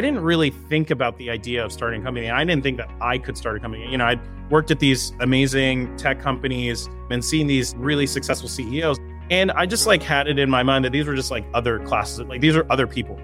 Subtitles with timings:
[0.00, 2.30] I didn't really think about the idea of starting a company.
[2.30, 3.86] I didn't think that I could start a company.
[3.86, 8.96] You know, I'd worked at these amazing tech companies and seen these really successful CEOs.
[9.30, 11.80] And I just like had it in my mind that these were just like other
[11.80, 13.20] classes, like these are other people.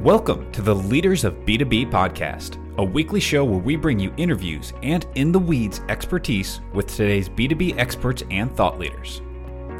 [0.00, 4.72] Welcome to the Leaders of B2B podcast, a weekly show where we bring you interviews
[4.82, 9.20] and in the weeds expertise with today's B2B experts and thought leaders.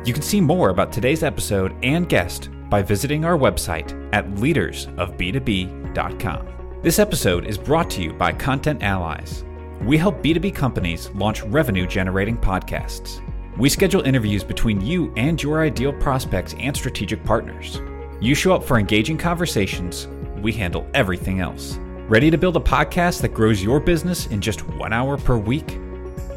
[0.05, 6.47] You can see more about today's episode and guest by visiting our website at leadersofb2b.com.
[6.83, 9.45] This episode is brought to you by Content Allies.
[9.83, 13.21] We help B2B companies launch revenue generating podcasts.
[13.59, 17.81] We schedule interviews between you and your ideal prospects and strategic partners.
[18.21, 20.09] You show up for engaging conversations,
[20.41, 21.77] we handle everything else.
[22.09, 25.79] Ready to build a podcast that grows your business in just one hour per week?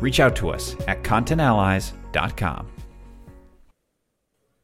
[0.01, 2.72] Reach out to us at contentallies.com.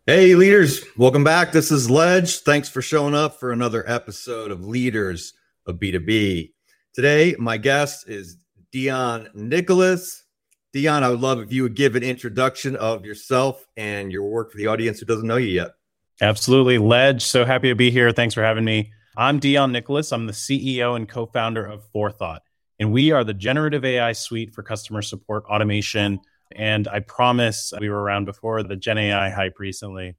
[0.09, 1.51] Hey, leaders, welcome back.
[1.51, 2.39] This is Ledge.
[2.39, 5.33] Thanks for showing up for another episode of Leaders
[5.67, 6.51] of B2B.
[6.95, 8.37] Today, my guest is
[8.73, 10.25] Deon Nicholas.
[10.73, 14.51] Deon, I would love if you would give an introduction of yourself and your work
[14.51, 15.73] for the audience who doesn't know you yet.
[16.21, 16.79] Absolutely.
[16.79, 18.11] Ledge, so happy to be here.
[18.11, 18.91] Thanks for having me.
[19.15, 20.11] I'm Deon Nicholas.
[20.11, 22.41] I'm the CEO and co founder of Forethought,
[22.79, 26.19] and we are the generative AI suite for customer support automation
[26.55, 30.15] and I promise we were around before the Gen AI hype recently.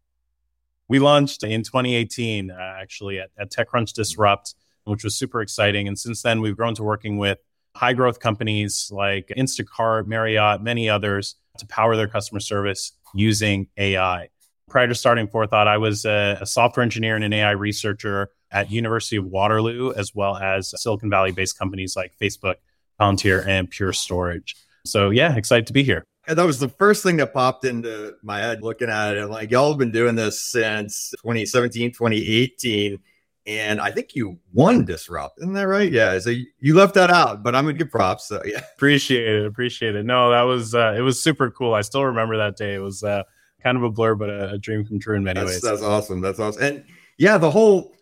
[0.89, 5.87] We launched in 2018, uh, actually, at, at TechCrunch Disrupt, which was super exciting.
[5.87, 7.39] And since then, we've grown to working with
[7.75, 14.29] high growth companies like Instacart, Marriott, many others to power their customer service using AI.
[14.69, 18.71] Prior to starting Forethought, I was a, a software engineer and an AI researcher at
[18.71, 22.57] University of Waterloo, as well as Silicon Valley based companies like Facebook,
[23.01, 24.57] Palantir, and Pure Storage.
[24.87, 26.05] So, yeah, excited to be here.
[26.31, 29.27] And that was the first thing that popped into my head looking at it.
[29.27, 33.01] Like, y'all have been doing this since 2017, 2018.
[33.47, 35.41] And I think you won Disrupt.
[35.41, 35.91] Isn't that right?
[35.91, 36.17] Yeah.
[36.21, 38.29] So you left that out, but I'm going to give props.
[38.29, 38.63] So, yeah.
[38.77, 39.45] Appreciate it.
[39.45, 40.07] Appreciate it.
[40.07, 41.75] No, that was, uh, it was super cool.
[41.75, 42.75] I still remember that day.
[42.75, 43.25] It was uh,
[43.61, 45.63] kind of a blur, but a, a dream come true in many that's, ways.
[45.63, 46.21] That's awesome.
[46.21, 46.63] That's awesome.
[46.63, 46.85] And
[47.19, 47.97] yeah, the whole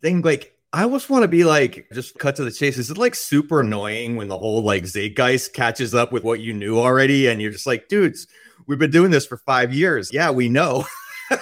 [0.00, 2.76] thing, like, I almost want to be like, just cut to the chase.
[2.76, 6.52] Is it like super annoying when the whole like zeitgeist catches up with what you
[6.52, 7.26] knew already?
[7.26, 8.26] And you're just like, dudes,
[8.66, 10.12] we've been doing this for five years.
[10.12, 10.84] Yeah, we know.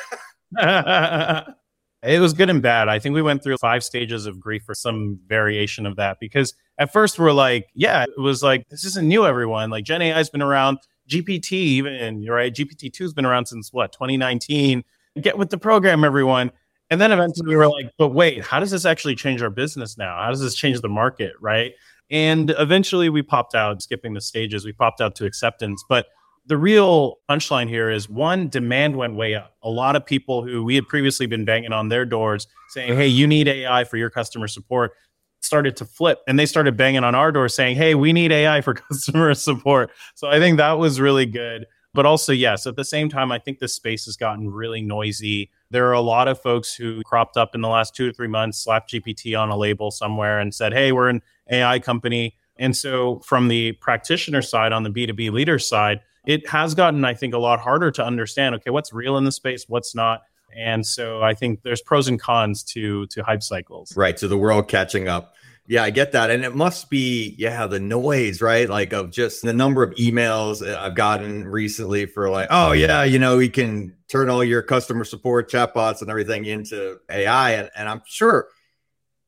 [0.59, 2.89] it was good and bad.
[2.89, 6.55] I think we went through five stages of grief or some variation of that because
[6.79, 9.71] at first we're like, yeah, it was like, this isn't new, everyone.
[9.71, 12.55] Like Gen AI has been around, GPT, even, right?
[12.55, 14.85] GPT 2 has been around since what, 2019?
[15.21, 16.53] Get with the program, everyone.
[16.91, 19.99] And then eventually we were like, but wait, how does this actually change our business
[19.99, 20.17] now?
[20.17, 21.33] How does this change the market?
[21.41, 21.73] Right.
[22.11, 25.85] And eventually we popped out, skipping the stages, we popped out to acceptance.
[25.89, 26.07] But
[26.47, 29.57] the real punchline here is one, demand went way up.
[29.63, 33.09] A lot of people who we had previously been banging on their doors saying, hey,
[33.09, 34.93] you need AI for your customer support
[35.41, 38.61] started to flip and they started banging on our door saying, hey, we need AI
[38.61, 39.91] for customer support.
[40.15, 41.67] So I think that was really good.
[41.97, 45.51] But also, yes, at the same time, I think the space has gotten really noisy.
[45.71, 48.29] There are a lot of folks who cropped up in the last two to three
[48.29, 52.37] months, slapped GPT on a label somewhere and said, hey, we're an AI company.
[52.59, 57.15] And so, from the practitioner side, on the B2B leader side, it has gotten, I
[57.15, 60.23] think, a lot harder to understand okay, what's real in the space, what's not.
[60.57, 63.97] And so I think there's pros and cons to to hype cycles.
[63.97, 64.17] Right.
[64.17, 65.35] To the world catching up.
[65.69, 66.31] Yeah, I get that.
[66.31, 68.69] And it must be, yeah, the noise, right?
[68.69, 73.19] Like of just the number of emails I've gotten recently for like, oh, yeah, you
[73.19, 77.53] know, we can turn all your customer support chatbots and everything into AI.
[77.53, 78.49] And, and I'm sure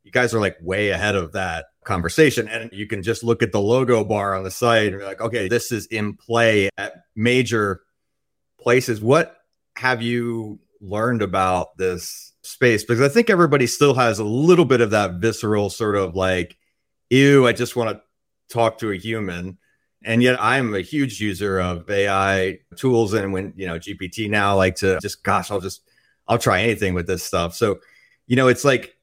[0.04, 2.46] you guys are like way ahead of that conversation.
[2.46, 5.20] And you can just look at the logo bar on the site and be like,
[5.20, 7.80] okay, this is in play at major
[8.60, 9.00] places.
[9.00, 9.36] What
[9.76, 14.80] have you learned about this space because I think everybody still has a little bit
[14.80, 16.56] of that visceral sort of like,
[17.10, 18.02] ew, I just want to
[18.52, 19.58] talk to a human.
[20.04, 23.12] And yet I'm a huge user of AI tools.
[23.12, 25.82] And when, you know, GPT now, like to just, gosh, I'll just,
[26.26, 27.54] I'll try anything with this stuff.
[27.54, 27.80] So,
[28.26, 28.96] you know, it's like,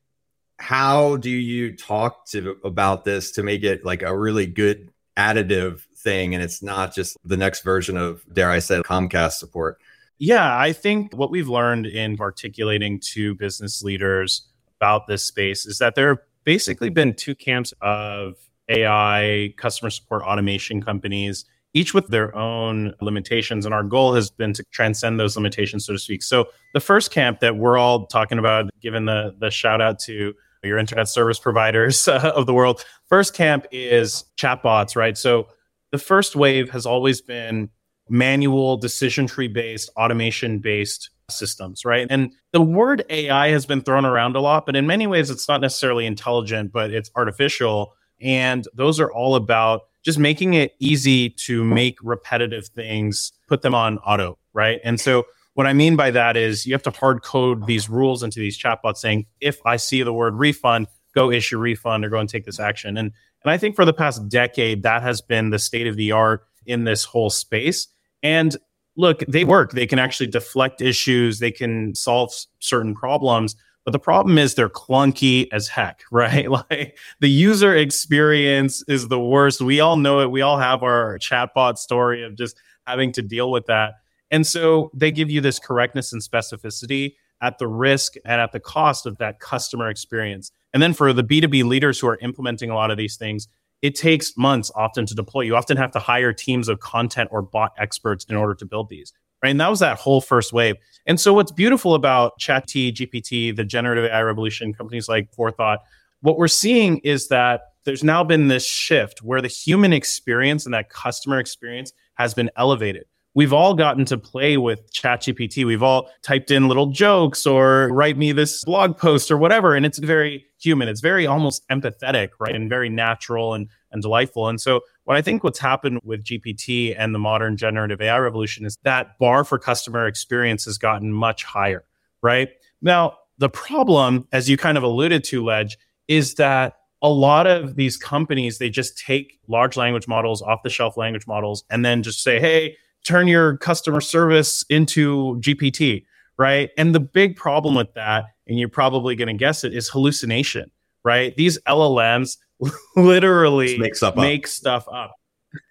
[0.58, 5.82] how do you talk to about this to make it like a really good additive
[5.98, 9.80] thing and it's not just the next version of dare i say comcast support
[10.18, 14.48] yeah, I think what we've learned in articulating to business leaders
[14.80, 18.36] about this space is that there have basically been two camps of
[18.70, 23.66] AI customer support automation companies, each with their own limitations.
[23.66, 26.24] And our goal has been to transcend those limitations, so to speak.
[26.24, 30.34] So the first camp that we're all talking about, given the, the shout out to
[30.64, 35.18] your internet service providers uh, of the world, first camp is chatbots, right?
[35.18, 35.48] So
[35.92, 37.70] the first wave has always been
[38.10, 42.08] manual decision tree based, automation based systems, right?
[42.10, 45.48] And the word AI has been thrown around a lot, but in many ways, it's
[45.48, 47.94] not necessarily intelligent, but it's artificial.
[48.22, 53.74] And those are all about just making it easy to make repetitive things, put them
[53.74, 54.80] on auto, right?
[54.84, 55.26] And so
[55.56, 58.58] what I mean by that is you have to hard code these rules into these
[58.58, 62.46] chatbots saying, if I see the word refund, go issue refund or go and take
[62.46, 62.98] this action.
[62.98, 63.12] And
[63.44, 66.48] and I think for the past decade, that has been the state of the art
[66.66, 67.88] in this whole space.
[68.26, 68.58] And
[68.98, 69.74] look, they work.
[69.74, 73.56] They can actually deflect issues, they can solve certain problems.
[73.84, 76.50] But the problem is they're clunky as heck, right?
[76.50, 79.62] Like the user experience is the worst.
[79.62, 80.32] We all know it.
[80.32, 82.58] We all have our chatbot story of just
[82.88, 83.94] having to deal with that.
[84.32, 88.60] And so they give you this correctness and specificity at the risk and at the
[88.60, 90.52] cost of that customer experience.
[90.74, 93.48] And then for the B2B leaders who are implementing a lot of these things,
[93.82, 95.42] it takes months often to deploy.
[95.42, 98.90] You often have to hire teams of content or bot experts in order to build
[98.90, 99.14] these.
[99.44, 99.50] Right.
[99.50, 100.76] And that was that whole first wave.
[101.06, 105.80] And so what's beautiful about ChatT, GPT, the generative AI revolution, companies like Forethought,
[106.22, 110.74] what we're seeing is that there's now been this shift where the human experience and
[110.74, 115.66] that customer experience has been elevated we've all gotten to play with ChatGPT.
[115.66, 119.76] We've all typed in little jokes or write me this blog post or whatever.
[119.76, 120.88] And it's very human.
[120.88, 122.56] It's very almost empathetic, right?
[122.56, 124.48] And very natural and, and delightful.
[124.48, 128.66] And so what I think what's happened with GPT and the modern generative AI revolution
[128.66, 131.84] is that bar for customer experience has gotten much higher,
[132.24, 132.50] right?
[132.82, 135.78] Now, the problem, as you kind of alluded to, Ledge,
[136.08, 140.70] is that a lot of these companies, they just take large language models, off the
[140.70, 146.06] shelf language models, and then just say, hey, turn your customer service into GPT,
[146.38, 146.70] right?
[146.78, 150.72] And the big problem with that, and you're probably going to guess it, is hallucination,
[151.04, 151.36] right?
[151.38, 152.38] These LLMs
[152.96, 155.14] literally make stuff, make stuff up.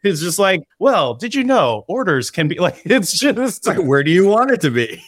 [0.03, 4.03] It's just like, well, did you know orders can be like, it's just like, where
[4.03, 5.03] do you want it to be?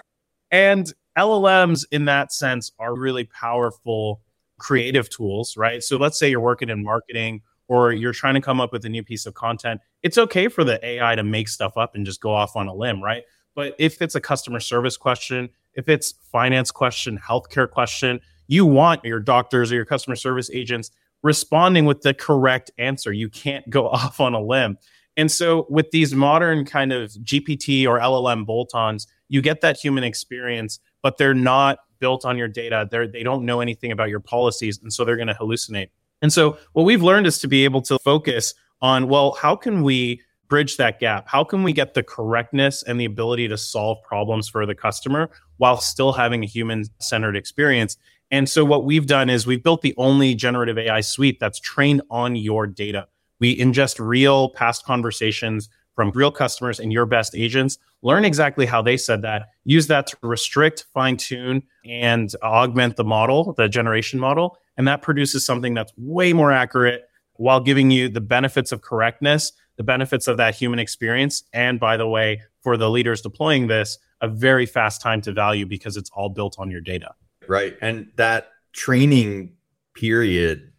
[0.50, 4.22] and LLMs, in that sense, are really powerful
[4.58, 5.82] creative tools, right?
[5.82, 8.88] So let's say you're working in marketing or you're trying to come up with a
[8.88, 12.20] new piece of content, it's okay for the AI to make stuff up and just
[12.20, 13.24] go off on a limb, right?
[13.54, 19.04] But if it's a customer service question, if it's finance question, healthcare question, you want
[19.04, 20.90] your doctors or your customer service agents
[21.22, 23.12] responding with the correct answer.
[23.12, 24.78] You can't go off on a limb.
[25.16, 30.04] And so with these modern kind of GPT or LLM bolt-ons, you get that human
[30.04, 32.88] experience, but they're not built on your data.
[32.90, 34.80] They're, they don't know anything about your policies.
[34.82, 35.88] And so they're going to hallucinate.
[36.22, 39.82] And so what we've learned is to be able to focus on, well, how can
[39.82, 41.28] we bridge that gap?
[41.28, 45.30] How can we get the correctness and the ability to solve problems for the customer
[45.56, 47.96] while still having a human centered experience?
[48.30, 52.02] And so what we've done is we've built the only generative AI suite that's trained
[52.10, 53.08] on your data.
[53.40, 58.80] We ingest real past conversations from real customers and your best agents, learn exactly how
[58.80, 64.18] they said that, use that to restrict, fine tune, and augment the model, the generation
[64.18, 67.02] model, and that produces something that's way more accurate
[67.36, 71.44] while giving you the benefits of correctness, the benefits of that human experience.
[71.52, 75.66] And by the way, for the leaders deploying this, a very fast time to value
[75.66, 77.14] because it's all built on your data.
[77.48, 77.76] Right.
[77.80, 79.54] And that training
[79.94, 80.72] period,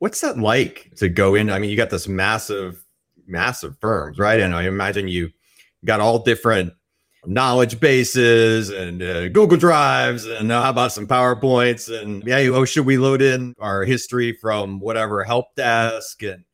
[0.00, 1.50] what's that like to go in?
[1.50, 2.84] I mean, you got this massive,
[3.26, 4.40] massive firms, right?
[4.40, 5.30] And I imagine you
[5.84, 6.72] got all different
[7.24, 12.64] knowledge bases and uh, Google Drives and uh, how about some PowerPoints and yeah, oh,
[12.64, 16.22] should we load in our history from whatever help desk?
[16.22, 16.44] And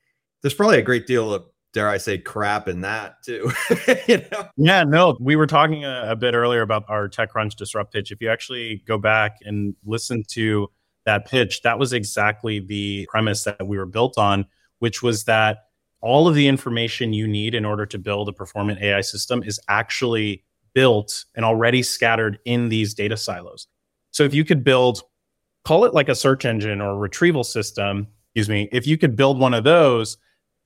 [0.42, 3.50] there's probably a great deal of dare I say crap in that too.
[4.08, 4.48] you know?
[4.56, 8.10] Yeah, no, we were talking a, a, bit earlier about our TechCrunch disrupt pitch.
[8.10, 10.70] If you actually go back and listen to
[11.04, 14.46] that pitch, that was exactly the premise that we were built on,
[14.78, 15.58] which was that
[16.00, 19.60] all of the information you need in order to build a performant AI system is
[19.68, 20.44] actually
[20.78, 23.66] built and already scattered in these data silos.
[24.12, 25.02] So if you could build,
[25.64, 29.40] call it like a search engine or retrieval system, excuse me, if you could build
[29.40, 30.18] one of those,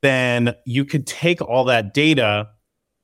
[0.02, 2.46] then you could take all that data,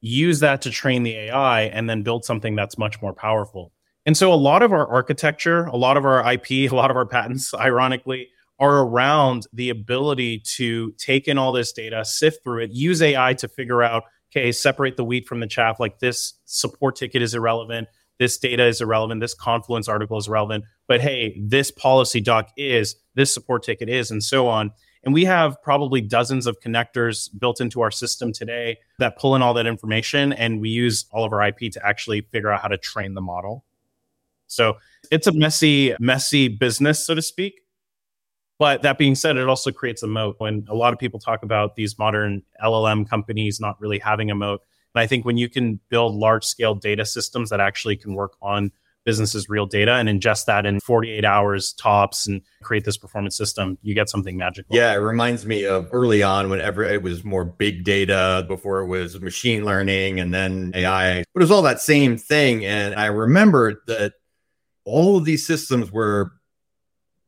[0.03, 3.73] use that to train the AI, and then build something that's much more powerful.
[4.05, 6.97] And so a lot of our architecture, a lot of our IP, a lot of
[6.99, 12.65] our patents, ironically, are around the ability to take in all this data, sift through
[12.65, 15.81] it, use AI to figure out okay, separate the wheat from the chaff.
[15.81, 17.89] Like this support ticket is irrelevant.
[18.19, 19.21] This data is irrelevant.
[19.21, 20.65] This Confluence article is relevant.
[20.87, 24.73] But hey, this policy doc is, this support ticket is, and so on.
[25.05, 29.43] And we have probably dozens of connectors built into our system today that pull in
[29.43, 30.33] all that information.
[30.33, 33.21] And we use all of our IP to actually figure out how to train the
[33.21, 33.65] model.
[34.49, 34.79] So
[35.11, 37.61] it's a messy, messy business, so to speak.
[38.59, 40.37] But that being said, it also creates a moat.
[40.39, 44.35] When a lot of people talk about these modern LLM companies not really having a
[44.35, 44.63] moat,
[44.95, 48.33] And I think when you can build large scale data systems that actually can work
[48.43, 48.73] on
[49.05, 53.79] businesses' real data and ingest that in 48 hours tops and create this performance system,
[53.81, 54.77] you get something magical.
[54.77, 58.87] Yeah, it reminds me of early on whenever it was more big data before it
[58.87, 61.25] was machine learning and then AI.
[61.33, 62.67] But it was all that same thing.
[62.67, 64.15] And I remember that
[64.85, 66.33] all of these systems were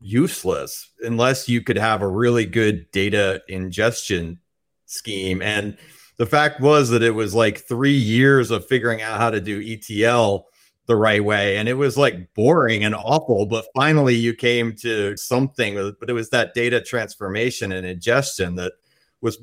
[0.01, 4.41] useless unless you could have a really good data ingestion
[4.87, 5.43] scheme.
[5.43, 5.77] And
[6.17, 9.63] the fact was that it was like three years of figuring out how to do
[9.65, 10.47] ETL
[10.87, 11.57] the right way.
[11.57, 13.47] And it was like boring and awful.
[13.47, 18.73] But finally, you came to something, but it was that data transformation and ingestion that
[19.21, 19.39] was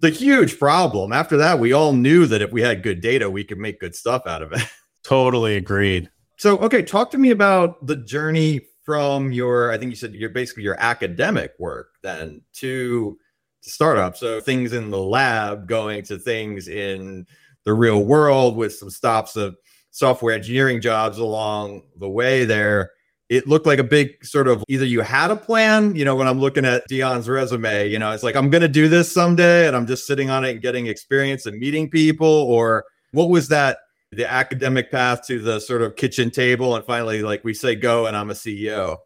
[0.00, 1.12] the huge problem.
[1.12, 3.94] After that, we all knew that if we had good data, we could make good
[3.94, 4.62] stuff out of it.
[5.04, 6.10] Totally agreed.
[6.38, 10.30] So, okay, talk to me about the journey from your, I think you said you're
[10.30, 13.18] basically your academic work then to,
[13.62, 14.16] to startup.
[14.16, 17.26] So, things in the lab going to things in
[17.64, 19.56] the real world with some stops of
[19.92, 22.90] software engineering jobs along the way there.
[23.28, 26.28] It looked like a big sort of either you had a plan, you know, when
[26.28, 29.66] I'm looking at Deon's resume, you know, it's like I'm going to do this someday
[29.66, 32.26] and I'm just sitting on it and getting experience and meeting people.
[32.26, 33.78] Or what was that,
[34.12, 36.76] the academic path to the sort of kitchen table?
[36.76, 38.98] And finally, like we say, go and I'm a CEO.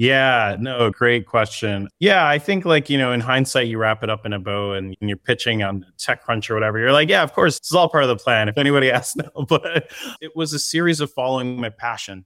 [0.00, 1.86] Yeah, no, great question.
[1.98, 4.72] Yeah, I think like, you know, in hindsight, you wrap it up in a bow
[4.72, 6.78] and you're pitching on TechCrunch or whatever.
[6.78, 8.48] You're like, yeah, of course, it's all part of the plan.
[8.48, 9.44] If anybody asks, no.
[9.46, 9.90] But
[10.22, 12.24] it was a series of following my passion.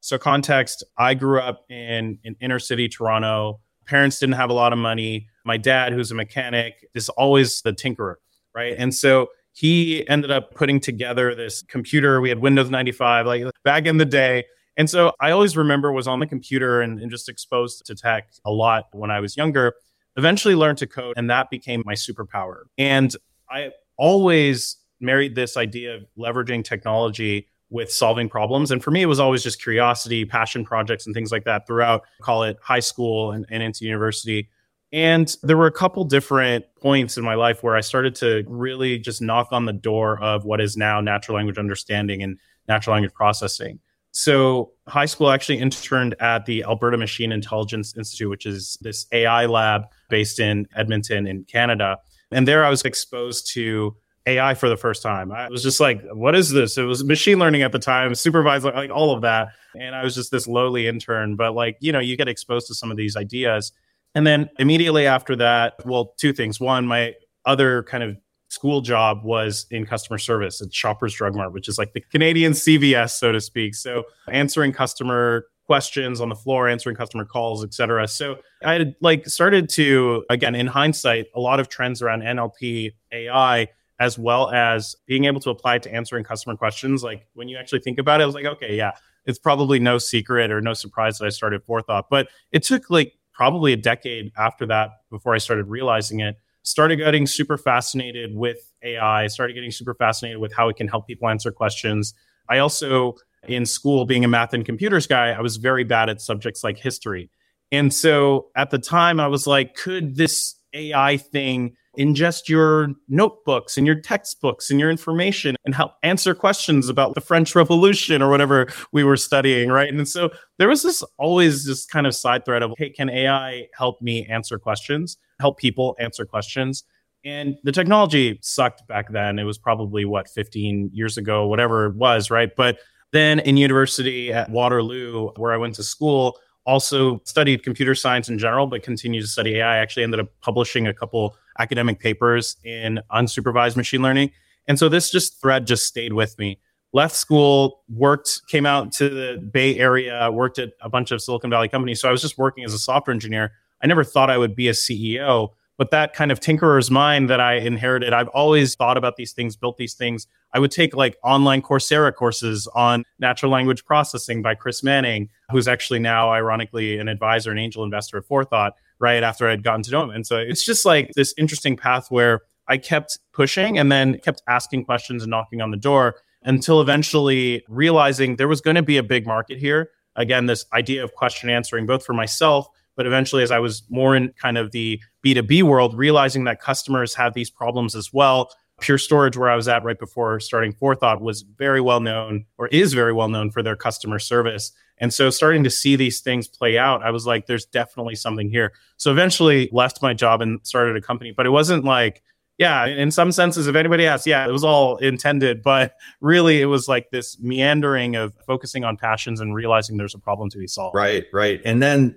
[0.00, 3.60] So, context I grew up in, in inner city Toronto.
[3.84, 5.28] Parents didn't have a lot of money.
[5.44, 8.14] My dad, who's a mechanic, is always the tinkerer,
[8.54, 8.74] right?
[8.78, 9.28] And so
[9.58, 12.20] he ended up putting together this computer.
[12.20, 14.44] We had Windows 95, like back in the day
[14.78, 18.30] and so I always remember was on the computer and, and just exposed to tech
[18.46, 19.74] a lot when I was younger.
[20.16, 22.62] Eventually learned to code, and that became my superpower.
[22.78, 23.14] And
[23.50, 28.70] I always married this idea of leveraging technology with solving problems.
[28.70, 32.04] And for me, it was always just curiosity, passion projects, and things like that throughout,
[32.22, 34.48] call it high school and, and into university.
[34.92, 38.98] And there were a couple different points in my life where I started to really
[38.98, 43.12] just knock on the door of what is now natural language understanding and natural language
[43.12, 43.80] processing.
[44.12, 49.44] So, high school actually interned at the Alberta Machine Intelligence Institute, which is this AI
[49.46, 51.98] lab based in Edmonton in Canada.
[52.30, 53.94] And there I was exposed to
[54.26, 55.30] AI for the first time.
[55.30, 56.78] I was just like, what is this?
[56.78, 59.48] It was machine learning at the time, supervised, like all of that.
[59.78, 62.74] And I was just this lowly intern, but like, you know, you get exposed to
[62.74, 63.72] some of these ideas.
[64.18, 66.58] And then immediately after that, well, two things.
[66.58, 67.14] One, my
[67.46, 68.16] other kind of
[68.48, 72.50] school job was in customer service at Shoppers Drug Mart, which is like the Canadian
[72.50, 73.76] CVS, so to speak.
[73.76, 78.08] So answering customer questions on the floor, answering customer calls, etc.
[78.08, 82.94] So I had like started to again in hindsight a lot of trends around NLP,
[83.12, 83.68] AI,
[84.00, 87.04] as well as being able to apply to answering customer questions.
[87.04, 88.94] Like when you actually think about it, I was like, okay, yeah,
[89.26, 92.06] it's probably no secret or no surprise that I started Forethought.
[92.10, 96.96] But it took like probably a decade after that before I started realizing it started
[96.96, 101.28] getting super fascinated with AI, started getting super fascinated with how it can help people
[101.28, 102.12] answer questions.
[102.50, 103.14] I also,
[103.46, 106.76] in school, being a math and computers guy, I was very bad at subjects like
[106.76, 107.30] history.
[107.70, 113.76] And so at the time, I was like, could this AI thing ingest your notebooks
[113.76, 118.30] and your textbooks and your information and help answer questions about the French Revolution or
[118.30, 119.92] whatever we were studying, right?
[119.92, 123.66] And so there was this always this kind of side thread of, hey, can AI
[123.76, 126.84] help me answer questions, help people answer questions?
[127.24, 129.38] And the technology sucked back then.
[129.38, 132.54] It was probably what 15 years ago, whatever it was, right?
[132.56, 132.78] But
[133.12, 136.38] then in university at Waterloo, where I went to school,
[136.68, 139.76] also studied computer science in general, but continued to study AI.
[139.76, 144.30] I actually ended up publishing a couple academic papers in unsupervised machine learning.
[144.66, 146.60] And so this just thread just stayed with me.
[146.92, 151.50] Left school, worked, came out to the Bay Area, worked at a bunch of Silicon
[151.50, 152.00] Valley companies.
[152.00, 153.52] So I was just working as a software engineer.
[153.82, 157.40] I never thought I would be a CEO, but that kind of tinkerer's mind that
[157.40, 160.26] I inherited, I've always thought about these things, built these things.
[160.52, 165.68] I would take like online Coursera courses on natural language processing by Chris Manning, who's
[165.68, 169.90] actually now, ironically, an advisor and angel investor at Forethought, right after I'd gotten to
[169.90, 170.10] know him.
[170.10, 174.42] And so it's just like this interesting path where I kept pushing and then kept
[174.48, 178.96] asking questions and knocking on the door until eventually realizing there was going to be
[178.96, 179.90] a big market here.
[180.16, 184.16] Again, this idea of question answering, both for myself, but eventually, as I was more
[184.16, 188.50] in kind of the B2B world, realizing that customers have these problems as well.
[188.80, 192.68] Pure Storage, where I was at right before starting Forethought, was very well known or
[192.68, 194.72] is very well known for their customer service.
[194.98, 198.48] And so starting to see these things play out, I was like, there's definitely something
[198.48, 198.72] here.
[198.96, 202.22] So eventually left my job and started a company, but it wasn't like,
[202.58, 206.66] yeah, in some senses, if anybody asks, yeah, it was all intended, but really it
[206.66, 210.66] was like this meandering of focusing on passions and realizing there's a problem to be
[210.66, 210.94] solved.
[210.94, 211.60] Right, right.
[211.64, 212.16] And then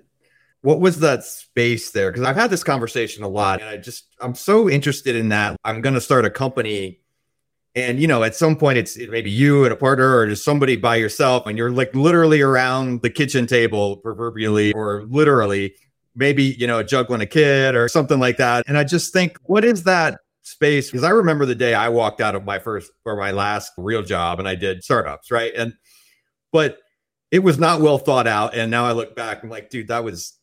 [0.62, 2.10] what was that space there?
[2.10, 5.56] Because I've had this conversation a lot and I just, I'm so interested in that.
[5.64, 7.00] I'm going to start a company.
[7.74, 10.76] And, you know, at some point it's maybe you and a partner or just somebody
[10.76, 15.74] by yourself and you're like literally around the kitchen table, proverbially or literally,
[16.14, 18.64] maybe, you know, juggling a kid or something like that.
[18.68, 22.20] And I just think, what is that space because I remember the day I walked
[22.20, 25.52] out of my first or my last real job and I did startups, right?
[25.56, 25.74] And
[26.50, 26.78] but
[27.30, 28.54] it was not well thought out.
[28.54, 30.38] And now I look back, I'm like, dude, that was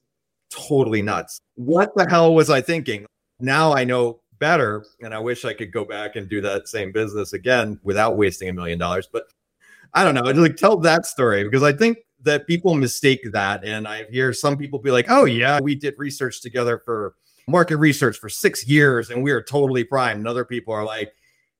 [0.50, 1.40] totally nuts.
[1.56, 3.06] What the hell was I thinking?
[3.40, 6.92] Now I know better, and I wish I could go back and do that same
[6.92, 9.08] business again without wasting a million dollars.
[9.12, 9.24] But
[9.94, 10.24] I don't know.
[10.24, 13.64] I like tell that story because I think that people mistake that.
[13.64, 17.16] And I hear some people be like, oh yeah, we did research together for
[17.48, 20.20] market research for six years and we are totally primed.
[20.20, 21.14] And other people are like,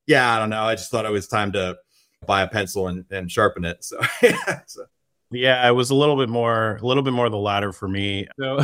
[0.06, 0.62] yeah, I don't know.
[0.62, 1.78] I just thought it was time to
[2.26, 3.84] buy a pencil and, and sharpen it.
[3.84, 4.00] So,
[4.66, 4.84] so.
[5.30, 8.26] Yeah, it was a little bit more, a little bit more the latter for me.
[8.38, 8.60] So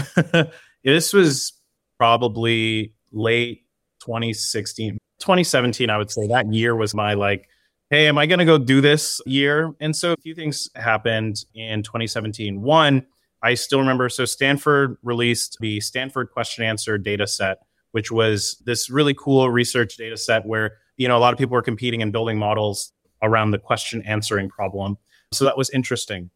[0.84, 1.52] this was
[1.98, 3.62] probably late
[4.00, 5.90] 2016, 2017.
[5.90, 7.48] I would say that year was my like,
[7.90, 9.72] hey, am I going to go do this year?
[9.80, 12.60] And so a few things happened in 2017.
[12.60, 13.06] One,
[13.42, 14.08] I still remember.
[14.08, 17.58] So Stanford released the Stanford question answer data set,
[17.92, 21.54] which was this really cool research data set where, you know, a lot of people
[21.54, 22.92] were competing and building models
[23.22, 24.98] around the question answering problem.
[25.32, 26.30] So that was interesting.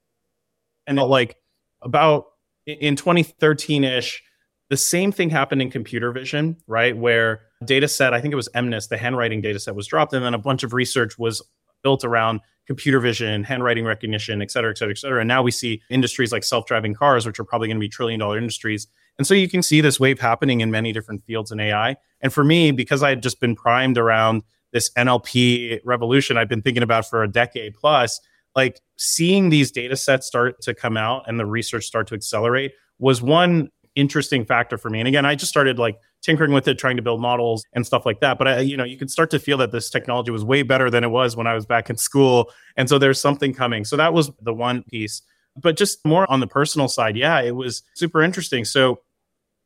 [0.90, 1.36] And like
[1.82, 2.26] about
[2.66, 4.22] in 2013 ish,
[4.70, 6.96] the same thing happened in computer vision, right?
[6.96, 10.24] Where data set, I think it was MNIST, the handwriting data set was dropped, and
[10.24, 11.42] then a bunch of research was
[11.82, 15.20] built around computer vision, handwriting recognition, et cetera, et cetera, et cetera.
[15.20, 17.88] And now we see industries like self driving cars, which are probably going to be
[17.88, 18.88] trillion dollar industries.
[19.16, 21.96] And so you can see this wave happening in many different fields in AI.
[22.20, 24.42] And for me, because I had just been primed around
[24.72, 28.20] this NLP revolution I've been thinking about for a decade plus,
[28.54, 32.72] like seeing these data sets start to come out and the research start to accelerate
[32.98, 35.00] was one interesting factor for me.
[35.00, 38.06] And again, I just started like tinkering with it, trying to build models and stuff
[38.06, 38.38] like that.
[38.38, 40.90] But I, you know, you can start to feel that this technology was way better
[40.90, 42.50] than it was when I was back in school.
[42.76, 43.84] And so there's something coming.
[43.84, 45.22] So that was the one piece.
[45.56, 48.64] But just more on the personal side, yeah, it was super interesting.
[48.64, 49.00] So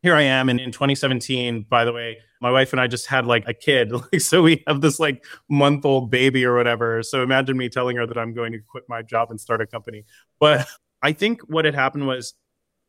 [0.03, 0.49] here I am.
[0.49, 3.91] And in 2017, by the way, my wife and I just had like a kid.
[4.13, 7.03] Like, so we have this like month old baby or whatever.
[7.03, 9.67] So imagine me telling her that I'm going to quit my job and start a
[9.67, 10.05] company.
[10.39, 10.67] But
[11.03, 12.35] I think what had happened was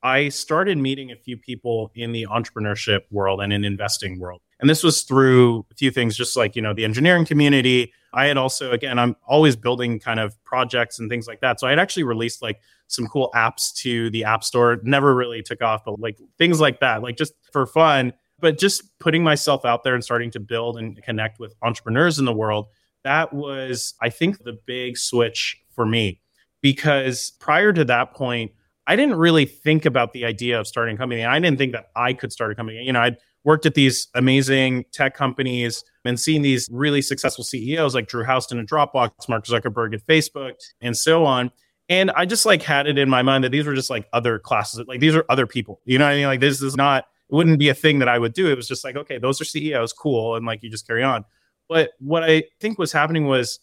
[0.03, 4.41] I started meeting a few people in the entrepreneurship world and in investing world.
[4.59, 7.93] And this was through a few things, just like, you know, the engineering community.
[8.13, 11.61] I had also, again, I'm always building kind of projects and things like that.
[11.61, 14.79] So I had actually released like some cool apps to the App Store.
[14.83, 18.97] Never really took off, but like things like that, like just for fun, but just
[18.99, 22.67] putting myself out there and starting to build and connect with entrepreneurs in the world.
[23.03, 26.21] That was, I think, the big switch for me.
[26.61, 28.51] Because prior to that point,
[28.87, 31.23] I didn't really think about the idea of starting a company.
[31.23, 32.83] I didn't think that I could start a company.
[32.83, 37.95] You know, I'd worked at these amazing tech companies and seen these really successful CEOs
[37.95, 41.51] like Drew Houston at Dropbox, Mark Zuckerberg at Facebook, and so on.
[41.87, 44.39] And I just like had it in my mind that these were just like other
[44.39, 45.81] classes, like these are other people.
[45.85, 46.25] You know what I mean?
[46.25, 48.49] Like this is not, it wouldn't be a thing that I would do.
[48.49, 50.35] It was just like, okay, those are CEOs, cool.
[50.35, 51.25] And like you just carry on.
[51.67, 53.59] But what I think was happening was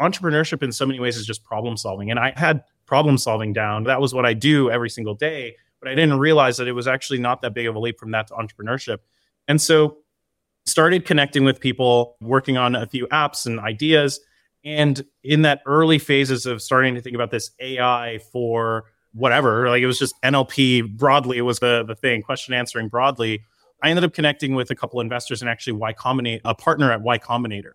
[0.00, 2.10] entrepreneurship in so many ways is just problem solving.
[2.10, 3.84] And I had problem solving down.
[3.84, 5.56] That was what I do every single day.
[5.80, 8.10] But I didn't realize that it was actually not that big of a leap from
[8.10, 8.98] that to entrepreneurship.
[9.48, 9.98] And so
[10.66, 14.20] started connecting with people, working on a few apps and ideas.
[14.64, 18.84] And in that early phases of starting to think about this AI for
[19.16, 23.42] whatever, like it was just NLP broadly, it was the, the thing, question answering broadly.
[23.82, 27.02] I ended up connecting with a couple investors and actually Y Combinator, a partner at
[27.02, 27.72] Y Combinator.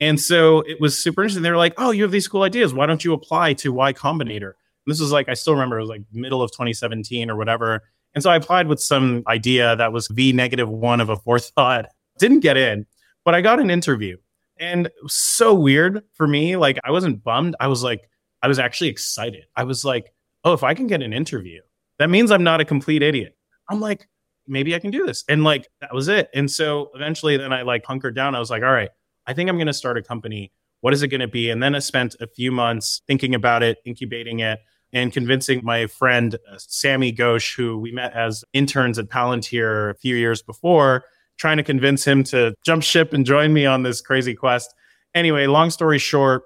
[0.00, 1.42] And so it was super interesting.
[1.42, 2.74] They were like, "Oh, you have these cool ideas.
[2.74, 5.82] Why don't you apply to Y Combinator?" And this was like I still remember it
[5.82, 7.82] was like middle of 2017 or whatever.
[8.14, 11.86] And so I applied with some idea that was V negative one of a forethought.
[12.18, 12.86] Didn't get in,
[13.24, 14.16] but I got an interview.
[14.58, 16.56] And so weird for me.
[16.56, 17.56] Like I wasn't bummed.
[17.60, 18.08] I was like,
[18.42, 19.44] I was actually excited.
[19.56, 20.12] I was like,
[20.44, 21.60] oh, if I can get an interview,
[21.98, 23.36] that means I'm not a complete idiot.
[23.68, 24.08] I'm like,
[24.46, 25.24] maybe I can do this.
[25.28, 26.28] And like that was it.
[26.34, 28.34] And so eventually then I like hunkered down.
[28.34, 28.90] I was like, all right,
[29.26, 30.52] I think I'm going to start a company.
[30.80, 31.50] What is it going to be?
[31.50, 34.58] And then I spent a few months thinking about it, incubating it,
[34.92, 39.94] and convincing my friend uh, Sami Ghoche, who we met as interns at Palantir a
[39.94, 41.04] few years before,
[41.38, 44.74] trying to convince him to jump ship and join me on this crazy quest.
[45.14, 46.42] Anyway, long story short,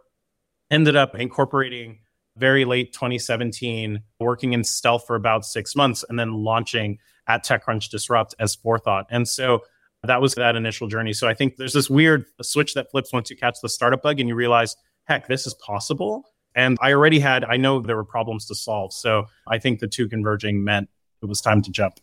[0.71, 1.99] ended up incorporating
[2.39, 7.91] very late 2017, working in stealth for about six months, and then launching at TechCrunch
[7.91, 9.07] Disrupt as Forethought.
[9.11, 9.63] And so
[10.05, 11.13] That was that initial journey.
[11.13, 14.21] So I think there's this weird switch that flips once you catch the startup bug
[14.21, 16.25] and you realize, heck, this is possible.
[16.55, 18.93] And I already had, I know there were problems to solve.
[18.93, 20.89] So I think the two converging meant
[21.21, 21.95] it was time to jump.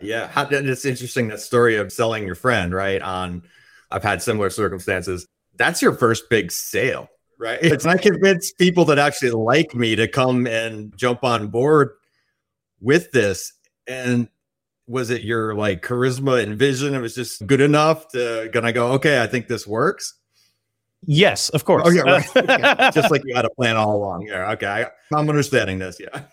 [0.00, 0.30] Yeah.
[0.50, 3.02] It's interesting that story of selling your friend, right?
[3.02, 3.42] On,
[3.90, 5.26] I've had similar circumstances.
[5.56, 7.08] That's your first big sale,
[7.40, 7.58] right?
[7.62, 11.92] It's I convince people that actually like me to come and jump on board
[12.80, 13.52] with this.
[13.88, 14.28] And
[14.86, 16.94] was it your like charisma and vision?
[16.94, 20.14] It was just good enough to gonna go, okay, I think this works.
[21.06, 21.82] Yes, of course.
[21.86, 22.36] Oh, yeah, right.
[22.36, 22.90] okay.
[22.92, 24.26] Just like you had a plan all along.
[24.26, 24.52] Yeah.
[24.52, 24.66] Okay.
[24.66, 25.98] I, I'm understanding this.
[25.98, 26.24] Yeah.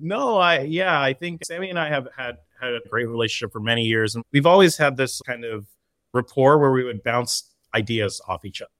[0.00, 3.60] No, I yeah, I think Sami and I have had had a great relationship for
[3.60, 5.66] many years, and we've always had this kind of
[6.12, 8.70] rapport where we would bounce ideas off each other.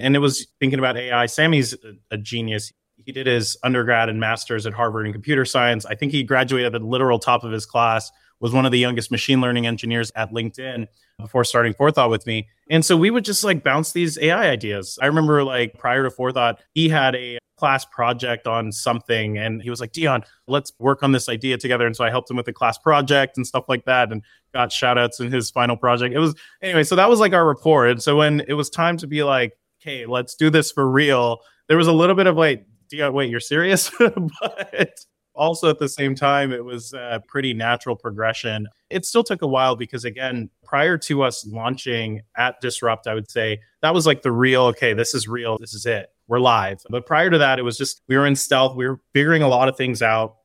[0.00, 1.26] And it was thinking about AI.
[1.26, 2.72] Sami's a, a genius.
[2.96, 5.86] He did his undergrad and master's at Harvard in computer science.
[5.86, 8.10] I think he graduated at the literal top of his class.
[8.40, 10.86] Was one of the youngest machine learning engineers at LinkedIn
[11.20, 12.48] before starting Forethought with me.
[12.70, 14.98] And so we would just like bounce these AI ideas.
[15.02, 19.68] I remember like prior to Forethought, he had a class project on something and he
[19.68, 22.46] was like deon let's work on this idea together and so i helped him with
[22.46, 24.22] the class project and stuff like that and
[24.54, 27.46] got shout outs in his final project it was anyway so that was like our
[27.46, 30.90] rapport and so when it was time to be like okay let's do this for
[30.90, 31.38] real
[31.68, 34.90] there was a little bit of like wait you're serious but
[35.34, 39.46] also at the same time it was a pretty natural progression it still took a
[39.46, 44.22] while because again prior to us launching at disrupt i would say that was like
[44.22, 46.80] the real okay this is real this is it we're live.
[46.88, 48.76] But prior to that, it was just we were in stealth.
[48.76, 50.36] We were figuring a lot of things out.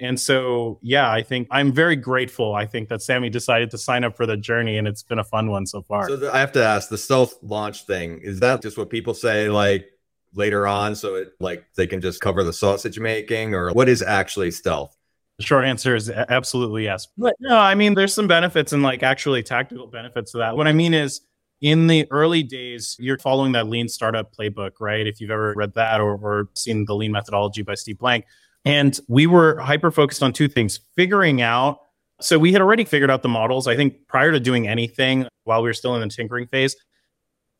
[0.00, 2.54] And so, yeah, I think I'm very grateful.
[2.54, 5.24] I think that Sami decided to sign up for the journey, and it's been a
[5.24, 6.08] fun one so far.
[6.08, 9.12] So the, I have to ask the stealth launch thing is that just what people
[9.12, 9.88] say like
[10.34, 14.00] later on, so it like they can just cover the sausage making, or what is
[14.02, 14.96] actually stealth?
[15.38, 17.08] The short answer is absolutely yes.
[17.16, 20.56] But no, I mean, there's some benefits and like actually tactical benefits to that.
[20.56, 21.22] What I mean is
[21.60, 25.06] in the early days, you're following that lean startup playbook, right?
[25.06, 28.26] If you've ever read that or, or seen the lean methodology by Steve Blank.
[28.64, 31.80] And we were hyper focused on two things figuring out.
[32.20, 33.66] So we had already figured out the models.
[33.66, 36.76] I think prior to doing anything while we were still in the tinkering phase,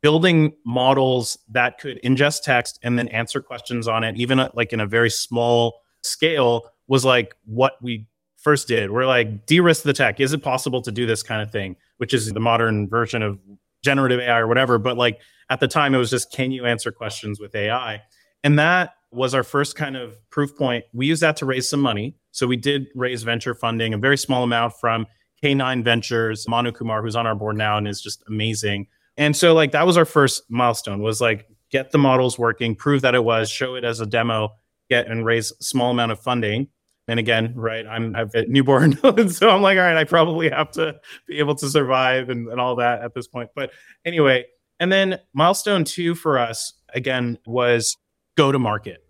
[0.02, 4.72] building models that could ingest text and then answer questions on it, even uh, like
[4.72, 8.06] in a very small scale, was like what we
[8.37, 8.90] first did.
[8.90, 10.20] We're like, de risk the tech.
[10.20, 11.76] Is it possible to do this kind of thing?
[11.98, 13.38] Which is the modern version of
[13.82, 14.78] generative AI or whatever.
[14.78, 18.02] But like at the time, it was just can you answer questions with AI?
[18.44, 20.85] And that was our first kind of proof point.
[20.92, 22.16] We used that to raise some money.
[22.33, 25.07] So we did raise venture funding, a very small amount from
[25.42, 28.87] K9 Ventures, Manu Kumar, who's on our board now and is just amazing.
[29.16, 33.03] And so like that was our first milestone was like get the models working, prove
[33.03, 34.51] that it was, show it as a demo,
[34.88, 36.68] get and raise small amount of funding.
[37.09, 38.97] And again, right, I'm I've a newborn,
[39.31, 42.61] so I'm like, all right, I probably have to be able to survive and, and
[42.61, 43.49] all that at this point.
[43.55, 43.71] But
[44.05, 44.44] anyway,
[44.79, 47.97] and then milestone two for us again was
[48.38, 49.05] go to market,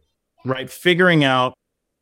[0.47, 0.71] right?
[0.71, 1.53] Figuring out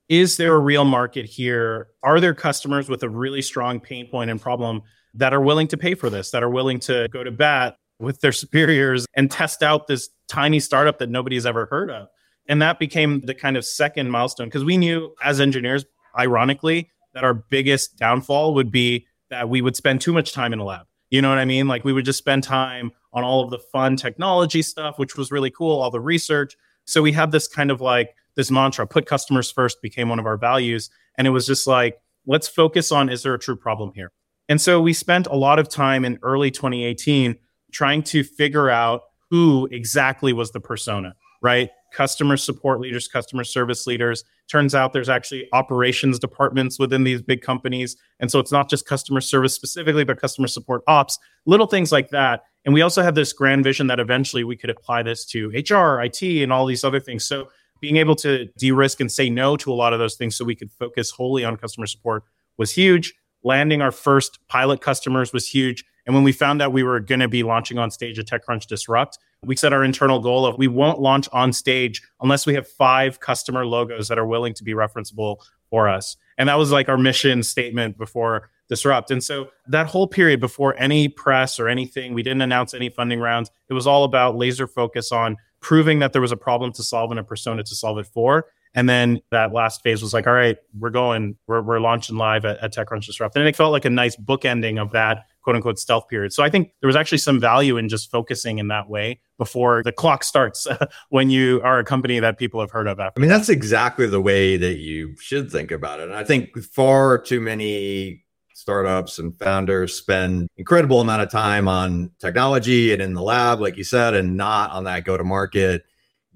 [0.08, 1.88] is there a real market here?
[2.04, 4.82] Are there customers with a really strong pain point and problem
[5.14, 8.20] that are willing to pay for this, that are willing to go to bat with
[8.20, 12.06] their superiors and test out this tiny startup that nobody's ever heard of?
[12.48, 15.84] And that became the kind of second milestone because we knew as engineers,
[16.16, 20.60] ironically, that our biggest downfall would be that we would spend too much time in
[20.60, 20.86] a lab.
[21.10, 21.66] You know what I mean?
[21.66, 25.32] Like we would just spend time on all of the fun technology stuff, which was
[25.32, 26.56] really cool, all the research.
[26.86, 30.26] So we had this kind of like this mantra put customers first became one of
[30.26, 30.90] our values.
[31.18, 34.12] And it was just like, let's focus on is there a true problem here?
[34.48, 37.36] And so we spent a lot of time in early 2018
[37.72, 41.70] trying to figure out who exactly was the persona, right?
[41.96, 44.22] customer support leaders, customer service leaders.
[44.48, 47.96] Turns out there's actually operations departments within these big companies.
[48.20, 52.10] And so it's not just customer service specifically, but customer support ops, little things like
[52.10, 52.42] that.
[52.66, 56.02] And we also have this grand vision that eventually we could apply this to HR,
[56.02, 57.24] IT, and all these other things.
[57.24, 57.48] So
[57.80, 60.44] being able to de risk and say no to a lot of those things so
[60.44, 62.24] we could focus wholly on customer support
[62.58, 63.14] was huge.
[63.44, 65.84] Landing our first pilot customers was huge.
[66.06, 68.66] And when we found out we were going to be launching on stage at TechCrunch
[68.66, 72.66] Disrupt, we set our internal goal of we won't launch on stage unless we have
[72.66, 75.36] five customer logos that are willing to be referenceable
[75.70, 76.16] for us.
[76.38, 79.10] And that was like our mission statement before Disrupt.
[79.10, 83.20] And so that whole period before any press or anything, we didn't announce any funding
[83.20, 83.50] rounds.
[83.68, 87.10] It was all about laser focus on proving that there was a problem to solve
[87.10, 88.46] and a persona to solve it for.
[88.76, 92.44] And then that last phase was like, all right, we're going, we're, we're launching live
[92.44, 93.34] at, at TechCrunch Disrupt.
[93.34, 96.34] And it felt like a nice bookending of that quote unquote stealth period.
[96.34, 99.82] So I think there was actually some value in just focusing in that way before
[99.82, 100.66] the clock starts
[101.08, 103.00] when you are a company that people have heard of.
[103.00, 106.08] After I mean, that's exactly the way that you should think about it.
[106.08, 108.25] And I think far too many
[108.56, 113.76] startups and founders spend incredible amount of time on technology and in the lab, like
[113.76, 115.84] you said, and not on that go to market,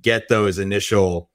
[0.02, 1.30] get those initial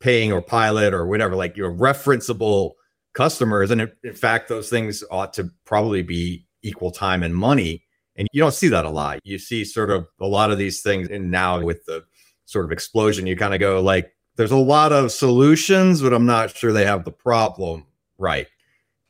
[0.00, 2.72] paying or pilot or whatever, like your referenceable
[3.14, 3.70] customers.
[3.70, 7.82] And in fact, those things ought to probably be equal time and money.
[8.14, 9.20] And you don't see that a lot.
[9.24, 11.08] You see sort of a lot of these things.
[11.08, 12.04] And now with the
[12.44, 16.26] sort of explosion, you kind of go like, there's a lot of solutions, but I'm
[16.26, 17.86] not sure they have the problem
[18.18, 18.48] right.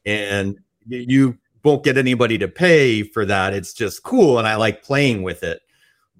[0.07, 3.55] And you won't get anybody to pay for that.
[3.55, 4.38] It's just cool.
[4.38, 5.61] And I like playing with it.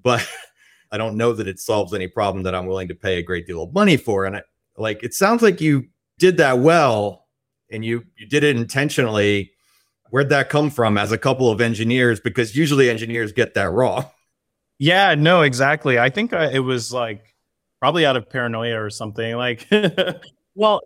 [0.01, 0.27] But
[0.91, 3.45] I don't know that it solves any problem that I'm willing to pay a great
[3.47, 4.25] deal of money for.
[4.25, 4.41] And I,
[4.77, 7.27] like, it sounds like you did that well
[7.71, 9.51] and you, you did it intentionally.
[10.09, 12.19] Where'd that come from as a couple of engineers?
[12.19, 14.05] Because usually engineers get that wrong.
[14.77, 15.97] Yeah, no, exactly.
[15.99, 17.33] I think uh, it was like
[17.79, 19.37] probably out of paranoia or something.
[19.37, 19.65] Like,
[20.55, 20.81] well,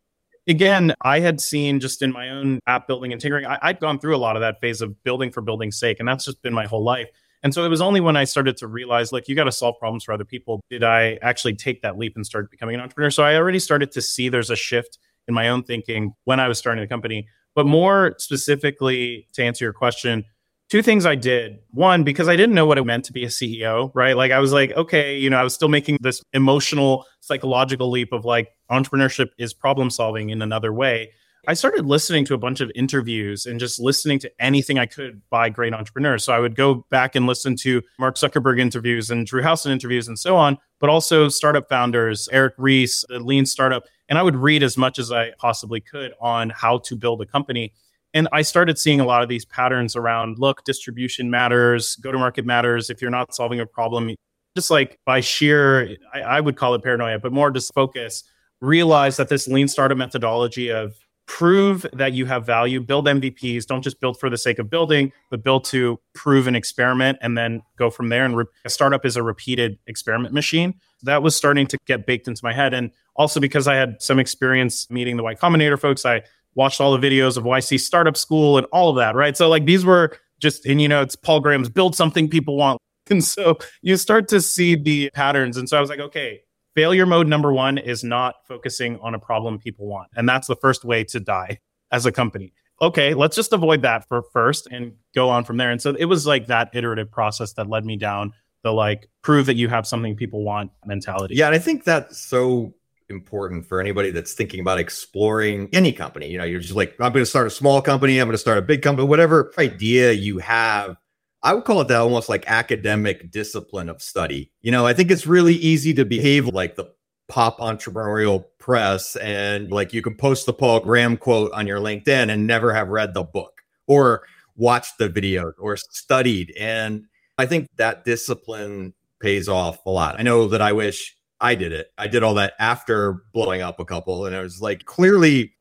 [0.49, 3.99] again, I had seen just in my own app building and tinkering, I, I'd gone
[3.99, 6.53] through a lot of that phase of building for building's sake, and that's just been
[6.53, 7.07] my whole life.
[7.41, 9.75] And so it was only when I started to realize, like, you got to solve
[9.79, 13.11] problems for other people, did I actually take that leap and start becoming an entrepreneur.
[13.11, 16.49] So I already started to see there's a shift in my own thinking when I
[16.49, 17.27] was starting the company.
[17.55, 20.25] But more specifically, to answer your question,
[20.69, 21.59] two things I did.
[21.71, 24.15] One, because I didn't know what it meant to be a CEO, right?
[24.15, 28.13] Like I was like, okay, you know, I was still making this emotional, psychological leap
[28.13, 31.11] of like entrepreneurship is problem solving in another way.
[31.47, 35.21] I started listening to a bunch of interviews and just listening to anything I could
[35.29, 36.23] by great entrepreneurs.
[36.23, 40.07] So I would go back and listen to Mark Zuckerberg interviews and Drew Houston interviews
[40.07, 43.83] and so on, but also startup founders, Eric Ries, the Lean Startup.
[44.09, 47.25] And I would read as much as I possibly could on how to build a
[47.25, 47.73] company.
[48.13, 52.17] And I started seeing a lot of these patterns around look, distribution matters, go to
[52.17, 52.89] market matters.
[52.89, 54.15] If you're not solving a problem,
[54.55, 58.23] just like by sheer, I, I, would call it paranoia, but more just focus,
[58.61, 60.95] realize that this lean startup methodology of
[61.27, 65.11] prove that you have value, build MVPs, don't just build for the sake of building,
[65.29, 68.25] but build to prove an experiment and then go from there.
[68.25, 70.73] And re- a startup is a repeated experiment machine.
[71.03, 72.73] That was starting to get baked into my head.
[72.73, 76.23] And also because I had some experience meeting the Y Combinator folks, I
[76.59, 79.35] watched all the videos of YC Startup School and all of that, right?
[79.37, 82.79] So like these were just, and you know, it's Paul Graham's build something people want.
[83.09, 85.57] And so you start to see the patterns.
[85.57, 86.41] And so I was like, okay,
[86.75, 90.09] failure mode number one is not focusing on a problem people want.
[90.15, 91.57] And that's the first way to die
[91.91, 92.53] as a company.
[92.83, 95.71] Okay, let's just avoid that for first and go on from there.
[95.71, 98.31] And so it was like that iterative process that led me down
[98.63, 101.33] the like prove that you have something people want mentality.
[101.33, 102.75] Yeah, and I think that's so
[103.09, 106.29] important for anybody that's thinking about exploring any company.
[106.29, 108.37] You know, you're just like, I'm going to start a small company, I'm going to
[108.37, 110.95] start a big company, whatever idea you have.
[111.41, 114.51] I would call it that almost like academic discipline of study.
[114.61, 116.91] You know, I think it's really easy to behave like the
[117.29, 122.29] pop entrepreneurial press and like you can post the Paul Graham quote on your LinkedIn
[122.29, 124.23] and never have read the book or
[124.55, 126.53] watched the video or studied.
[126.59, 127.05] And
[127.37, 130.19] I think that discipline pays off a lot.
[130.19, 131.91] I know that I wish I did it.
[131.97, 134.25] I did all that after blowing up a couple.
[134.25, 135.53] And I was like, clearly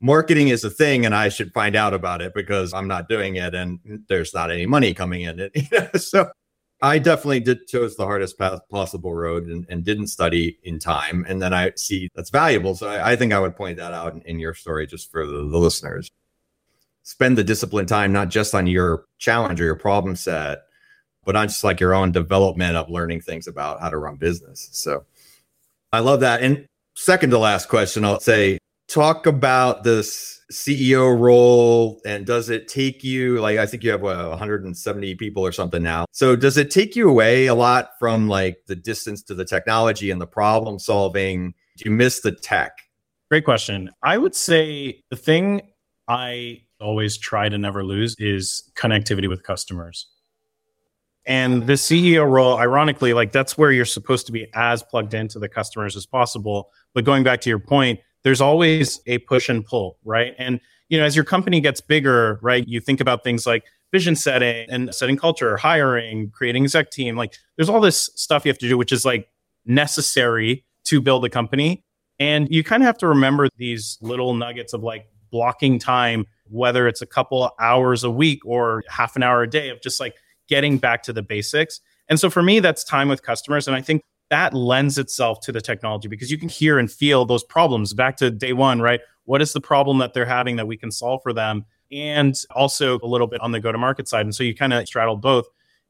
[0.00, 3.36] marketing is a thing and I should find out about it because I'm not doing
[3.36, 5.50] it and there's not any money coming in.
[5.96, 6.30] so
[6.82, 11.24] I definitely did chose the hardest path possible road and, and, didn't study in time.
[11.26, 12.74] And then I see that's valuable.
[12.74, 15.26] So I, I think I would point that out in, in your story just for
[15.26, 16.10] the, the listeners.
[17.02, 20.64] Spend the disciplined time, not just on your challenge or your problem set,
[21.24, 24.68] but on just like your own development of learning things about how to run business.
[24.72, 25.04] So
[25.94, 26.42] I love that.
[26.42, 32.68] And second to last question, I'll say talk about this CEO role and does it
[32.68, 36.04] take you like I think you have what, 170 people or something now.
[36.12, 40.10] So does it take you away a lot from like the distance to the technology
[40.10, 41.54] and the problem solving?
[41.78, 42.72] Do you miss the tech?
[43.30, 43.90] Great question.
[44.02, 45.62] I would say the thing
[46.08, 50.06] I always try to never lose is connectivity with customers.
[51.26, 55.38] And the CEO role, ironically, like that's where you're supposed to be as plugged into
[55.38, 56.70] the customers as possible.
[56.92, 60.34] But going back to your point, there's always a push and pull, right?
[60.38, 64.16] And you know, as your company gets bigger, right, you think about things like vision
[64.16, 67.16] setting and setting culture, hiring, creating exec team.
[67.16, 69.28] Like there's all this stuff you have to do, which is like
[69.64, 71.84] necessary to build a company.
[72.18, 76.86] And you kind of have to remember these little nuggets of like blocking time, whether
[76.86, 80.14] it's a couple hours a week or half an hour a day of just like
[80.48, 81.80] getting back to the basics.
[82.08, 83.66] And so for me, that's time with customers.
[83.66, 87.24] And I think that lends itself to the technology because you can hear and feel
[87.24, 89.00] those problems back to day one, right?
[89.24, 91.64] What is the problem that they're having that we can solve for them?
[91.92, 94.26] And also a little bit on the go to market side.
[94.26, 95.46] And so you kind of straddle both.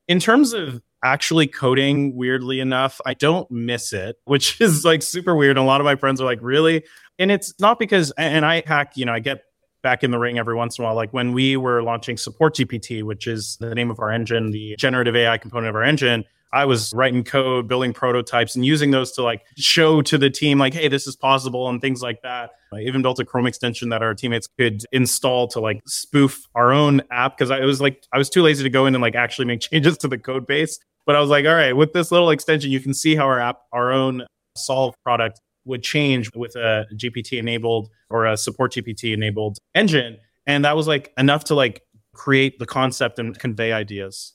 [0.06, 5.34] In terms of actually coding, weirdly enough, I don't miss it, which is like super
[5.34, 5.56] weird.
[5.56, 6.84] And a lot of my friends are like, really?
[7.18, 9.42] And it's not because, and I hack, you know, I get
[9.85, 10.97] back in the ring every once in a while.
[10.97, 15.14] Like when we were launching SupportGPT, which is the name of our engine, the generative
[15.14, 19.23] AI component of our engine, I was writing code, building prototypes, and using those to
[19.23, 22.51] like show to the team, like, hey, this is possible and things like that.
[22.73, 26.73] I even built a Chrome extension that our teammates could install to like spoof our
[26.73, 29.16] own app because I was like, I was too lazy to go in and like
[29.16, 30.79] actually make changes to the code base.
[31.07, 33.38] But I was like, all right, with this little extension, you can see how our
[33.38, 34.25] app, our own
[34.57, 40.18] solve product would change with a GPT enabled or a SupportGPT enabled engine.
[40.46, 41.83] And that was like enough to like
[42.14, 44.35] create the concept and convey ideas.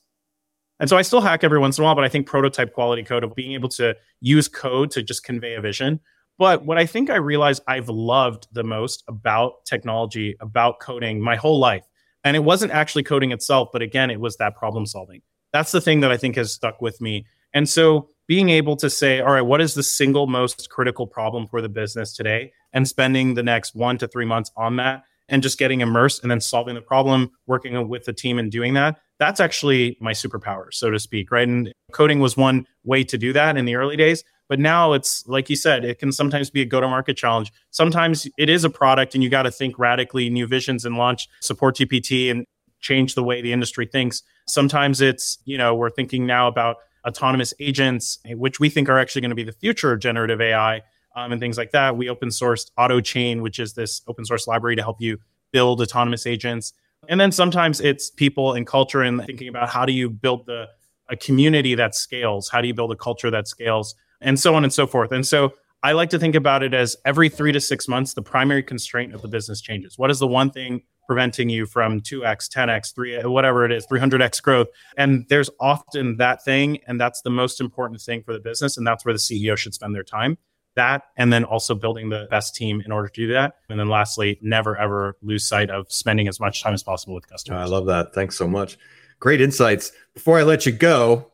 [0.80, 3.04] And so I still hack every once in a while, but I think prototype quality
[3.04, 6.00] code of being able to use code to just convey a vision.
[6.38, 11.36] But what I think I realized I've loved the most about technology, about coding my
[11.36, 11.84] whole life,
[12.24, 15.22] and it wasn't actually coding itself, but again, it was that problem solving.
[15.52, 17.26] That's the thing that I think has stuck with me.
[17.54, 21.48] And so being able to say, all right, what is the single most critical problem
[21.48, 22.54] for the business today?
[22.72, 26.30] And spending the next one to three months on that and just getting immersed and
[26.30, 29.00] then solving the problem, working with the team and doing that.
[29.18, 31.48] That's actually my superpower, so to speak, right?
[31.48, 34.24] And coding was one way to do that in the early days.
[34.48, 37.52] But now it's like you said, it can sometimes be a go to market challenge.
[37.72, 41.28] Sometimes it is a product and you got to think radically new visions and launch
[41.42, 42.46] SupportGPT and
[42.80, 44.22] change the way the industry thinks.
[44.48, 49.22] Sometimes it's, you know, we're thinking now about autonomous agents, which we think are actually
[49.22, 50.82] going to be the future of generative AI
[51.16, 51.98] um, and things like that.
[51.98, 55.18] We open sourced AutoChain, which is this open source library to help you
[55.52, 56.74] build autonomous agents.
[57.08, 60.68] And then sometimes it's people and culture and thinking about how do you build the
[61.10, 62.50] a community that scales?
[62.50, 63.96] How do you build a culture that scales?
[64.22, 65.12] And so on and so forth.
[65.12, 68.22] And so I like to think about it as every three to six months, the
[68.22, 69.98] primary constraint of the business changes.
[69.98, 74.43] What is the one thing preventing you from 2x, 10x, 3 whatever it is, 300x
[74.43, 74.67] growth.
[74.95, 78.86] And there's often that thing and that's the most important thing for the business and
[78.86, 80.38] that's where the CEO should spend their time.
[80.76, 83.56] That and then also building the best team in order to do that.
[83.69, 87.28] And then lastly, never ever lose sight of spending as much time as possible with
[87.28, 87.60] customers.
[87.60, 88.13] I love that.
[88.13, 88.78] Thanks so much.
[89.19, 89.91] Great insights.
[90.13, 91.32] Before I let you go,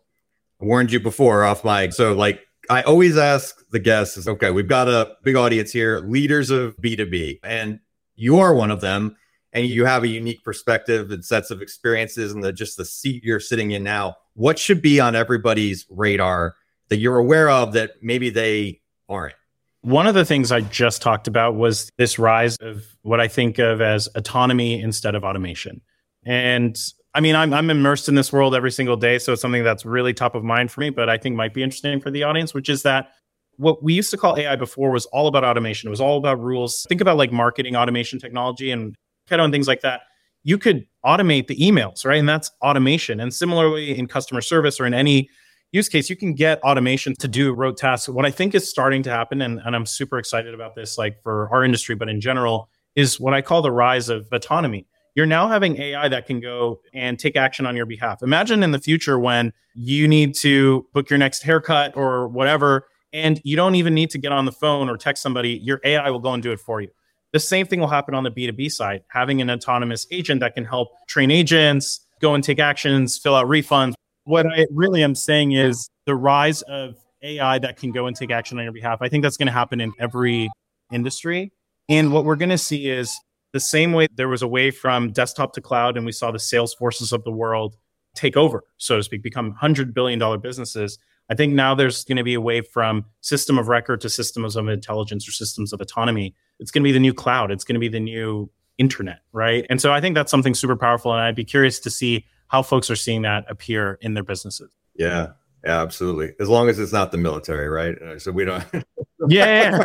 [0.61, 1.91] I warned you before off mic.
[1.91, 6.49] So like I always ask the guests okay, we've got a big audience here, leaders
[6.49, 7.81] of B2B, and
[8.15, 9.17] you are one of them
[9.55, 13.23] and you have a unique perspective and sets of experiences and the just the seat
[13.23, 16.55] you're sitting in now what should be on everybody's radar
[16.89, 19.33] that you're aware of that maybe they aren't
[19.81, 23.57] one of the things i just talked about was this rise of what i think
[23.57, 25.81] of as autonomy instead of automation
[26.25, 26.77] and
[27.15, 29.85] i mean i'm, I'm immersed in this world every single day so it's something that's
[29.85, 32.53] really top of mind for me but i think might be interesting for the audience
[32.53, 33.11] which is that
[33.57, 35.87] what we used to call AI before was all about automation.
[35.87, 36.85] It was all about rules.
[36.89, 38.93] Think about like marketing automation technology and
[39.29, 40.01] Keto and things like that,
[40.43, 42.19] you could automate the emails, right?
[42.19, 43.19] And that's automation.
[43.19, 45.29] And similarly, in customer service or in any
[45.71, 48.07] use case, you can get automation to do rote tasks.
[48.07, 51.21] What I think is starting to happen, and, and I'm super excited about this, like
[51.23, 54.87] for our industry, but in general, is what I call the rise of autonomy.
[55.15, 58.21] You're now having AI that can go and take action on your behalf.
[58.21, 63.41] Imagine in the future when you need to book your next haircut or whatever, and
[63.43, 66.19] you don't even need to get on the phone or text somebody, your AI will
[66.19, 66.89] go and do it for you.
[67.33, 70.65] The same thing will happen on the B2B side, having an autonomous agent that can
[70.65, 73.93] help train agents, go and take actions, fill out refunds.
[74.23, 78.31] What I really am saying is the rise of AI that can go and take
[78.31, 78.99] action on your behalf.
[79.01, 80.49] I think that's going to happen in every
[80.91, 81.51] industry.
[81.89, 83.15] And what we're going to see is
[83.53, 86.37] the same way there was a way from desktop to cloud, and we saw the
[86.37, 87.75] Salesforces of the world
[88.15, 90.97] take over, so to speak, become $100 billion businesses.
[91.29, 94.55] I think now there's going to be a way from system of record to systems
[94.55, 96.35] of intelligence or systems of autonomy.
[96.59, 97.51] It's going to be the new cloud.
[97.51, 99.65] It's going to be the new internet, right?
[99.69, 101.11] And so I think that's something super powerful.
[101.11, 104.71] And I'd be curious to see how folks are seeing that appear in their businesses.
[104.95, 105.31] Yeah.
[105.65, 106.33] Yeah, absolutely.
[106.39, 107.99] As long as it's not the military, right?
[107.99, 108.63] Uh, so we don't.
[109.27, 109.83] yeah.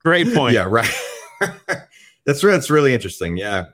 [0.00, 0.54] Great point.
[0.54, 0.90] Yeah, right.
[2.26, 3.38] that's that's really interesting.
[3.38, 3.64] Yeah,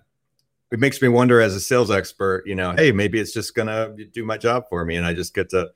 [0.71, 3.95] it makes me wonder as a sales expert, you know, hey, maybe it's just gonna
[4.13, 5.71] do my job for me, and I just get to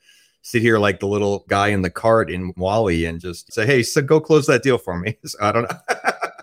[0.44, 3.82] sit here like the little guy in the cart in WALL-E and just say, hey,
[3.82, 5.18] so go close that deal for me.
[5.26, 5.78] So I don't know.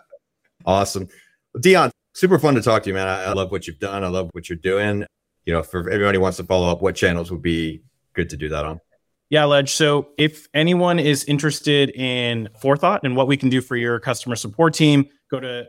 [0.65, 1.07] awesome,
[1.57, 1.91] Deon.
[2.13, 3.07] Super fun to talk to you, man.
[3.07, 4.03] I, I love what you've done.
[4.03, 5.05] I love what you're doing.
[5.45, 7.83] You know, for everybody wants to follow up, what channels would be
[8.13, 8.81] good to do that on?
[9.29, 9.71] Yeah, Ledge.
[9.71, 14.35] So if anyone is interested in forethought and what we can do for your customer
[14.35, 15.67] support team, go to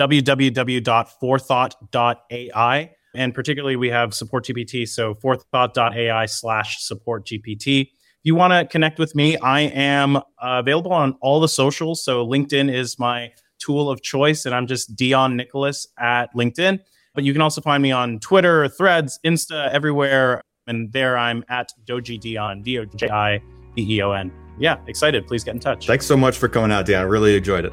[0.00, 2.90] www.forethought.ai.
[3.14, 4.88] And particularly, we have SupportGPT.
[4.88, 7.82] So forethought.ai slash SupportGPT.
[7.82, 7.88] If
[8.22, 12.02] you want to connect with me, I am available on all the socials.
[12.02, 16.80] So LinkedIn is my tool of choice, and I'm just Deon Nicholas at LinkedIn.
[17.14, 20.40] But you can also find me on Twitter, Threads, Insta, everywhere.
[20.66, 23.38] And there I'm at Doji Deon, D O J I
[23.76, 24.32] D E O N.
[24.58, 25.26] Yeah, excited.
[25.26, 25.86] Please get in touch.
[25.86, 27.00] Thanks so much for coming out, Deon.
[27.00, 27.72] I really enjoyed it.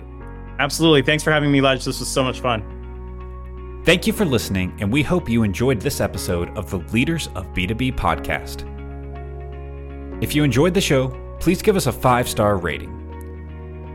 [0.60, 1.02] Absolutely.
[1.02, 1.86] Thanks for having me, Ledge.
[1.86, 2.81] This was so much fun.
[3.84, 7.48] Thank you for listening, and we hope you enjoyed this episode of the Leaders of
[7.48, 8.62] B2B podcast.
[10.22, 11.08] If you enjoyed the show,
[11.40, 12.96] please give us a five star rating.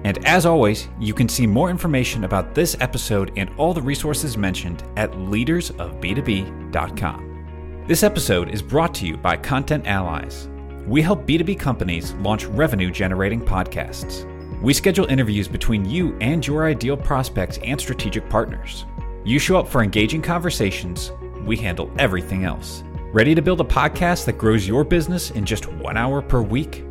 [0.05, 4.37] And as always, you can see more information about this episode and all the resources
[4.37, 7.85] mentioned at leadersofb2b.com.
[7.87, 10.49] This episode is brought to you by Content Allies.
[10.85, 14.29] We help B2B companies launch revenue generating podcasts.
[14.61, 18.85] We schedule interviews between you and your ideal prospects and strategic partners.
[19.27, 21.11] You show up for engaging conversations,
[21.45, 22.85] we handle everything else.
[23.13, 26.85] Ready to build a podcast that grows your business in just one hour per week?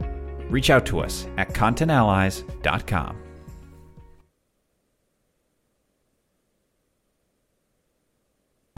[0.50, 3.24] Reach out to us at contentallies.com.